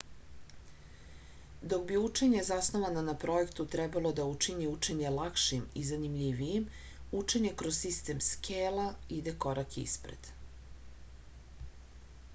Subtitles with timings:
[1.73, 6.65] dok bi učenje zasnovano na projektu trebalo da učini učenje lakšim i zanimljivijim
[7.21, 8.87] učenje kroz sistem skela
[9.19, 10.33] ide korak ispred